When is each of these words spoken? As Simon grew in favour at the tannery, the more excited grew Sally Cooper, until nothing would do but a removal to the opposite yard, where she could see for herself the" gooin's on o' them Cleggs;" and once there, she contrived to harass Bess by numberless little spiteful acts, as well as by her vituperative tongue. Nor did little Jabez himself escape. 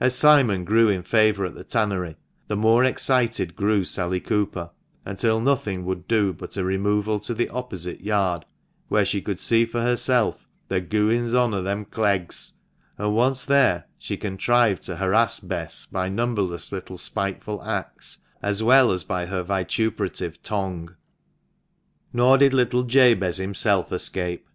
As 0.00 0.16
Simon 0.16 0.64
grew 0.64 0.88
in 0.88 1.04
favour 1.04 1.44
at 1.46 1.54
the 1.54 1.62
tannery, 1.62 2.16
the 2.48 2.56
more 2.56 2.82
excited 2.82 3.54
grew 3.54 3.84
Sally 3.84 4.18
Cooper, 4.18 4.70
until 5.04 5.38
nothing 5.40 5.84
would 5.84 6.08
do 6.08 6.32
but 6.32 6.56
a 6.56 6.64
removal 6.64 7.20
to 7.20 7.32
the 7.32 7.48
opposite 7.50 8.00
yard, 8.00 8.44
where 8.88 9.04
she 9.04 9.22
could 9.22 9.38
see 9.38 9.64
for 9.64 9.80
herself 9.80 10.48
the" 10.66 10.80
gooin's 10.90 11.32
on 11.32 11.54
o' 11.54 11.62
them 11.62 11.84
Cleggs;" 11.84 12.54
and 12.98 13.14
once 13.14 13.44
there, 13.44 13.84
she 13.98 14.16
contrived 14.16 14.82
to 14.82 14.96
harass 14.96 15.38
Bess 15.38 15.86
by 15.92 16.08
numberless 16.08 16.72
little 16.72 16.98
spiteful 16.98 17.62
acts, 17.62 18.18
as 18.42 18.64
well 18.64 18.90
as 18.90 19.04
by 19.04 19.26
her 19.26 19.44
vituperative 19.44 20.42
tongue. 20.42 20.96
Nor 22.12 22.36
did 22.38 22.52
little 22.52 22.82
Jabez 22.82 23.36
himself 23.36 23.92
escape. 23.92 24.48